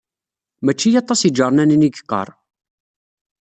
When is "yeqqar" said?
1.93-2.29